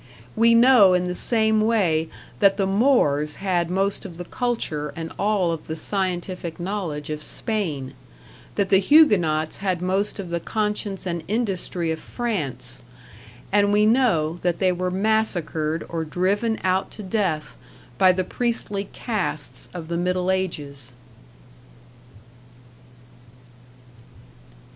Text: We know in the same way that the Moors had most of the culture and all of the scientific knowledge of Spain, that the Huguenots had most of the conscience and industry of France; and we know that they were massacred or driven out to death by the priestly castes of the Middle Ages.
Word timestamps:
We 0.35 0.55
know 0.55 0.93
in 0.95 1.05
the 1.05 1.13
same 1.13 1.61
way 1.61 2.09
that 2.39 2.57
the 2.57 2.65
Moors 2.65 3.35
had 3.35 3.69
most 3.69 4.03
of 4.03 4.17
the 4.17 4.25
culture 4.25 4.91
and 4.95 5.11
all 5.19 5.51
of 5.51 5.67
the 5.67 5.75
scientific 5.75 6.59
knowledge 6.59 7.11
of 7.11 7.21
Spain, 7.21 7.93
that 8.55 8.69
the 8.69 8.79
Huguenots 8.79 9.57
had 9.57 9.79
most 9.79 10.17
of 10.17 10.31
the 10.31 10.39
conscience 10.39 11.05
and 11.05 11.21
industry 11.27 11.91
of 11.91 11.99
France; 11.99 12.81
and 13.51 13.71
we 13.71 13.85
know 13.85 14.39
that 14.41 14.57
they 14.57 14.71
were 14.71 14.89
massacred 14.89 15.85
or 15.87 16.03
driven 16.03 16.57
out 16.63 16.89
to 16.89 17.03
death 17.03 17.55
by 17.99 18.11
the 18.11 18.23
priestly 18.23 18.85
castes 18.93 19.69
of 19.71 19.87
the 19.87 19.97
Middle 19.97 20.31
Ages. 20.31 20.95